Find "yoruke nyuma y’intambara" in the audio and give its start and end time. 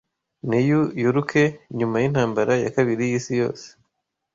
1.03-2.53